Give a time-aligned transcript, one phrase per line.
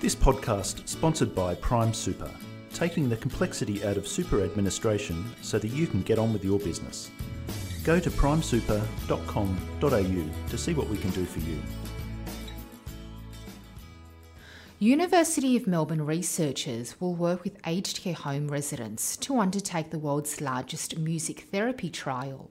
[0.00, 2.30] This podcast sponsored by Prime Super,
[2.72, 6.58] taking the complexity out of super administration so that you can get on with your
[6.58, 7.10] business.
[7.84, 11.60] Go to primesuper.com.au to see what we can do for you.
[14.78, 20.40] University of Melbourne researchers will work with aged care home residents to undertake the world's
[20.40, 22.50] largest music therapy trial.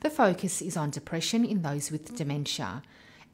[0.00, 2.82] The focus is on depression in those with dementia,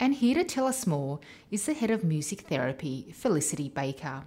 [0.01, 1.21] and here to tell us more
[1.51, 4.25] is the head of music therapy, Felicity Baker.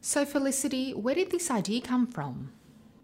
[0.00, 2.50] So, Felicity, where did this idea come from?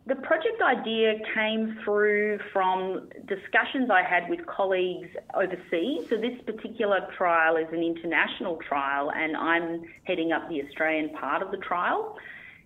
[0.06, 6.08] The project idea came through from discussions I had with colleagues overseas.
[6.08, 11.42] So, this particular trial is an international trial, and I'm heading up the Australian part
[11.42, 12.18] of the trial.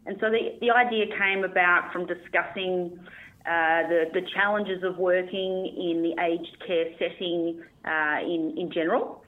[0.07, 2.99] And so, the, the idea came about from discussing
[3.45, 9.22] uh, the, the challenges of working in the aged care setting uh, in, in general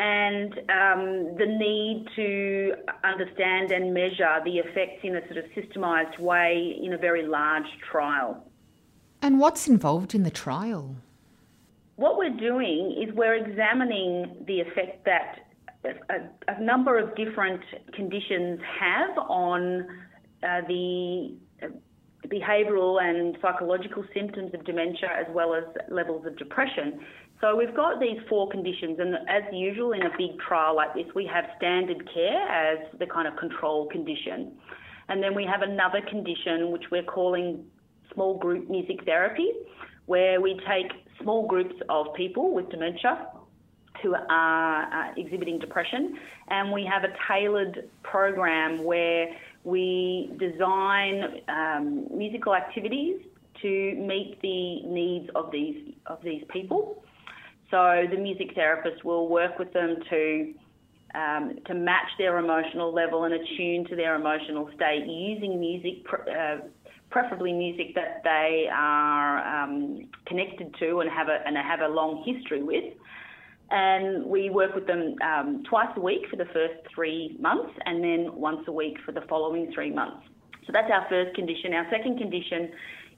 [0.00, 2.72] and um, the need to
[3.04, 7.66] understand and measure the effects in a sort of systemised way in a very large
[7.92, 8.42] trial.
[9.20, 10.96] And what's involved in the trial?
[11.96, 15.40] What we're doing is we're examining the effect that
[15.84, 17.60] a, a number of different
[17.92, 19.86] conditions have on
[20.42, 21.34] uh, the
[22.28, 27.00] behavioural and psychological symptoms of dementia as well as levels of depression.
[27.40, 31.06] So we've got these four conditions, and as usual in a big trial like this,
[31.14, 34.52] we have standard care as the kind of control condition.
[35.08, 37.64] And then we have another condition which we're calling
[38.12, 39.52] small group music therapy,
[40.06, 43.28] where we take small groups of people with dementia
[44.02, 49.28] who are uh, exhibiting depression, and we have a tailored program where
[49.64, 53.20] we design um, musical activities
[53.62, 57.02] to meet the needs of these of these people.
[57.70, 60.54] So the music therapist will work with them to
[61.14, 66.58] um, to match their emotional level and attune to their emotional state using music, uh,
[67.10, 72.22] preferably music that they are um, connected to and have a and have a long
[72.24, 72.94] history with.
[73.70, 78.02] And we work with them um, twice a week for the first three months, and
[78.02, 80.26] then once a week for the following three months.
[80.66, 81.72] So that's our first condition.
[81.72, 82.70] Our second condition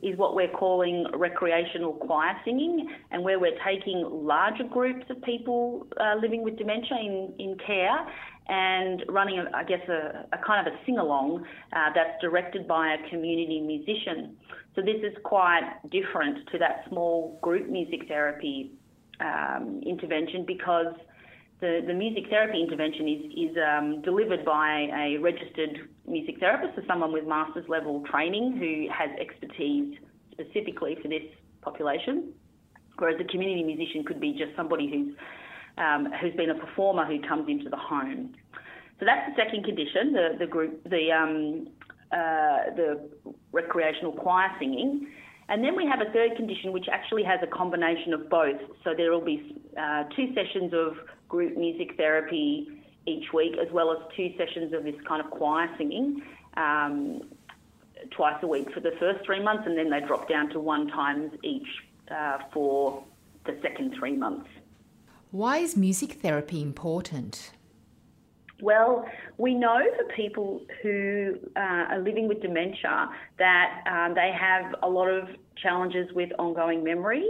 [0.02, 5.86] is what we're calling recreational choir singing, and where we're taking larger groups of people
[6.00, 8.06] uh, living with dementia in, in care
[8.48, 12.66] and running, a, I guess, a, a, kind of a sing along uh, that's directed
[12.66, 14.36] by a community musician.
[14.74, 18.72] So this is quite different to that small group music therapy
[19.20, 20.94] um, intervention because
[21.60, 26.82] the, the music therapy intervention is, is um, delivered by a registered music therapist, so
[26.88, 29.96] someone with master's level training who has expertise
[30.32, 31.22] specifically for this
[31.60, 32.32] population,
[32.98, 35.14] whereas a community musician could be just somebody who's
[35.78, 38.34] um, who's been a performer who comes into the home.
[38.98, 41.68] So that's the second condition, the the group, the um,
[42.12, 43.08] uh, the
[43.52, 45.06] recreational choir singing.
[45.52, 48.58] And then we have a third condition which actually has a combination of both.
[48.82, 50.96] So there will be uh, two sessions of
[51.28, 52.68] group music therapy
[53.06, 56.22] each week, as well as two sessions of this kind of choir singing
[56.56, 57.24] um,
[58.12, 60.88] twice a week for the first three months, and then they drop down to one
[60.88, 61.68] times each
[62.10, 63.04] uh, for
[63.44, 64.48] the second three months.
[65.32, 67.50] Why is music therapy important?
[68.62, 69.04] Well,
[69.38, 74.88] we know for people who uh, are living with dementia that um, they have a
[74.88, 75.28] lot of
[75.62, 77.24] challenges with ongoing memory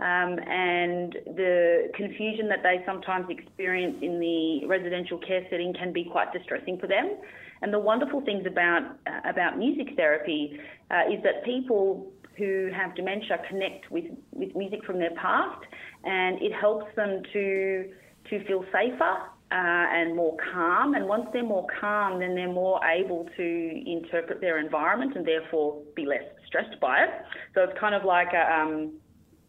[0.00, 6.04] um, and the confusion that they sometimes experience in the residential care setting can be
[6.04, 7.16] quite distressing for them.
[7.60, 10.58] And the wonderful things about uh, about music therapy
[10.90, 15.62] uh, is that people who have dementia connect with, with music from their past,
[16.04, 17.92] and it helps them to
[18.30, 19.16] to feel safer
[19.52, 20.94] uh, and more calm.
[20.94, 25.82] And once they're more calm, then they're more able to interpret their environment and therefore
[25.94, 27.10] be less stressed by it.
[27.54, 28.92] So it's kind of like a um,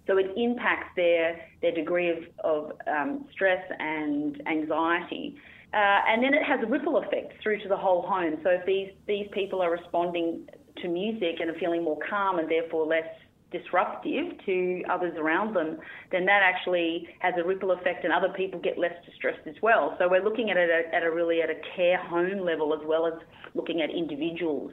[0.06, 5.38] so it impacts their their degree of, of um, stress and anxiety.
[5.74, 8.38] Uh, and then it has a ripple effect through to the whole home.
[8.44, 12.48] So if these, these people are responding to music and are feeling more calm and
[12.50, 13.08] therefore less
[13.54, 15.78] disruptive to others around them,
[16.12, 19.96] then that actually has a ripple effect and other people get less distressed as well.
[20.00, 22.86] So we're looking at it at, at a really at a care home level as
[22.86, 23.14] well as
[23.54, 24.72] looking at individuals.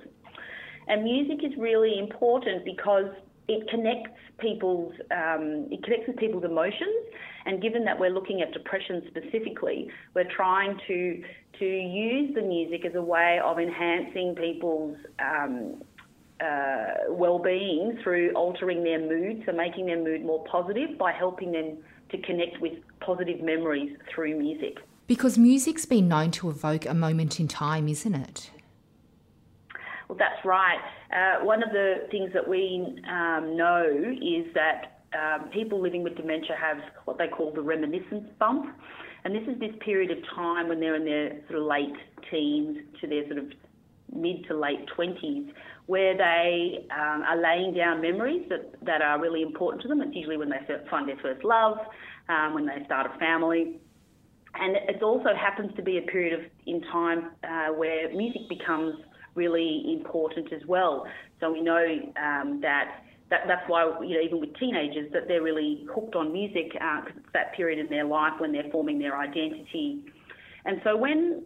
[0.88, 3.06] And music is really important because
[3.46, 7.06] it connects people's um, it connects with people's emotions.
[7.46, 11.22] And given that we're looking at depression specifically, we're trying to
[11.58, 15.82] to use the music as a way of enhancing people's um,
[16.42, 21.78] uh, well-being through altering their mood, so making their mood more positive by helping them
[22.10, 24.78] to connect with positive memories through music.
[25.06, 28.50] Because music's been known to evoke a moment in time, isn't it?
[30.08, 30.78] Well, that's right.
[31.12, 33.84] Uh, one of the things that we um, know
[34.20, 38.66] is that um, people living with dementia have what they call the reminiscence bump.
[39.25, 41.96] And this is this period of time when they're in their sort of late
[42.31, 43.52] teens to their sort of
[44.14, 45.52] mid to late 20s,
[45.86, 50.00] where they um, are laying down memories that, that are really important to them.
[50.02, 50.58] It's usually when they
[50.90, 51.78] find their first love,
[52.28, 53.80] um, when they start a family.
[54.54, 58.96] And it also happens to be a period of in time uh, where music becomes
[59.34, 61.06] really important as well.
[61.38, 61.84] So we know
[62.20, 66.32] um, that that, that's why, you know, even with teenagers, that they're really hooked on
[66.32, 70.04] music because uh, it's that period in their life when they're forming their identity.
[70.64, 71.44] And so when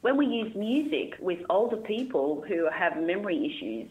[0.00, 3.90] when we use music with older people who have memory issues,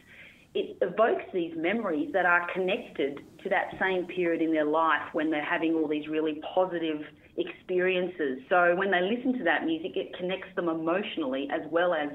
[0.56, 5.30] it evokes these memories that are connected to that same period in their life when
[5.30, 7.02] they're having all these really positive
[7.38, 8.40] experiences.
[8.50, 12.10] So when they listen to that music, it connects them emotionally as well as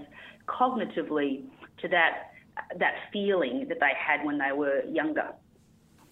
[0.49, 1.45] cognitively
[1.81, 2.31] to that
[2.79, 5.33] that feeling that they had when they were younger.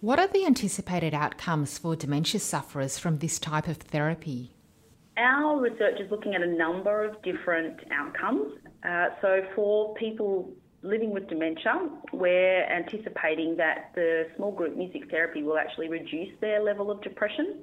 [0.01, 4.52] What are the anticipated outcomes for dementia sufferers from this type of therapy?
[5.17, 8.53] Our research is looking at a number of different outcomes.
[8.83, 10.51] Uh, so, for people
[10.81, 16.61] living with dementia, we're anticipating that the small group music therapy will actually reduce their
[16.63, 17.59] level of depression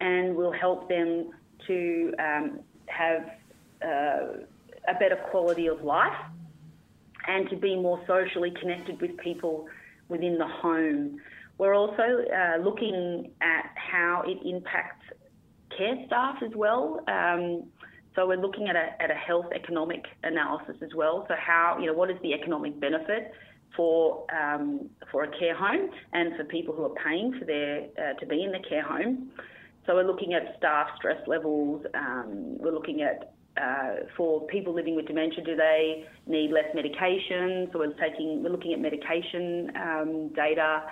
[0.00, 1.30] and will help them
[1.66, 3.30] to um, have
[3.82, 4.44] uh,
[4.88, 6.16] a better quality of life
[7.26, 9.66] and to be more socially connected with people
[10.08, 11.18] within the home.
[11.58, 15.06] We're also uh, looking at how it impacts
[15.76, 17.00] care staff as well.
[17.08, 17.64] Um,
[18.14, 21.24] so we're looking at a, at a health economic analysis as well.
[21.28, 23.32] So how, you know, what is the economic benefit
[23.76, 28.14] for um, for a care home and for people who are paying for their uh,
[28.18, 29.30] to be in the care home.
[29.86, 31.84] So we're looking at staff stress levels.
[31.94, 37.68] Um, we're looking at uh, for people living with dementia, do they need less medication?
[37.72, 40.82] So we're taking, we're looking at medication um, data.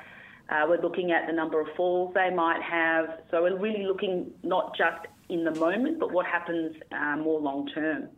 [0.49, 3.21] Uh, we're looking at the number of falls they might have.
[3.31, 7.69] So we're really looking not just in the moment, but what happens uh, more long
[7.69, 8.09] term.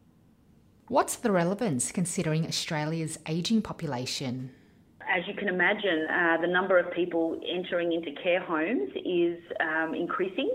[0.89, 4.51] What's the relevance considering Australia's ageing population?
[5.11, 9.95] As you can imagine, uh, the number of people entering into care homes is um,
[9.95, 10.51] increasing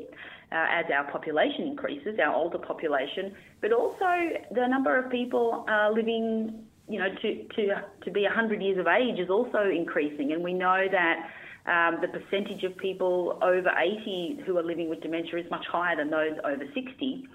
[0.52, 4.06] uh, as our population increases, our older population, but also
[4.52, 8.86] the number of people uh, living, you know, to, to, to be 100 years of
[8.86, 10.32] age is also increasing.
[10.34, 11.30] And we know that
[11.66, 15.96] um, the percentage of people over 80 who are living with dementia is much higher
[15.96, 17.28] than those over 60.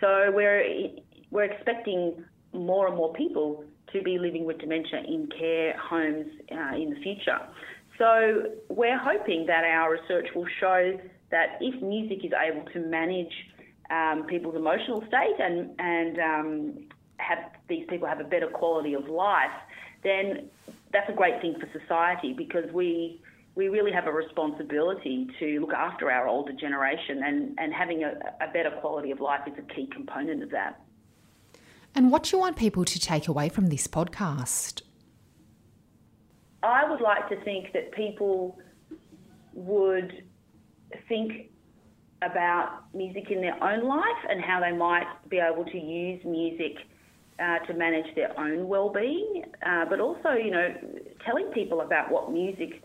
[0.00, 0.90] So we're,
[1.30, 6.76] we're expecting more and more people to be living with dementia in care homes uh,
[6.76, 7.38] in the future.
[7.98, 10.98] So we're hoping that our research will show
[11.30, 13.32] that if music is able to manage
[13.90, 16.86] um, people's emotional state and and um,
[17.18, 17.38] have
[17.68, 19.56] these people have a better quality of life,
[20.02, 20.48] then
[20.92, 23.20] that's a great thing for society because we
[23.54, 28.12] we really have a responsibility to look after our older generation and, and having a,
[28.44, 30.80] a better quality of life is a key component of that.
[31.94, 34.82] And what do you want people to take away from this podcast?
[36.64, 38.58] I would like to think that people
[39.52, 40.24] would
[41.08, 41.50] think
[42.22, 46.76] about music in their own life and how they might be able to use music
[47.38, 50.74] uh, to manage their own well-being, uh, but also, you know,
[51.24, 52.82] telling people about what music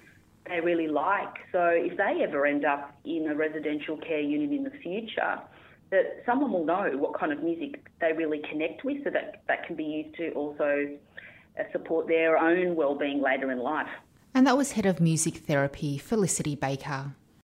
[0.50, 1.36] they really like.
[1.52, 5.40] So if they ever end up in a residential care unit in the future,
[5.92, 9.66] that someone will know what kind of music they really connect with, so that that
[9.66, 10.98] can be used to also
[11.60, 13.88] uh, support their own well-being later in life.
[14.36, 17.16] And that was head of music therapy, Felicity Baker.